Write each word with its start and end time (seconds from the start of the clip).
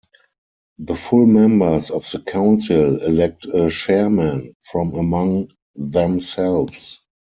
The 0.79 0.95
full 0.95 1.27
members 1.27 1.91
of 1.91 2.09
the 2.09 2.21
Council 2.23 3.03
elect 3.03 3.45
a 3.45 3.69
Chairman 3.69 4.55
from 4.71 4.95
among 4.95 5.49
themselves. 5.75 6.99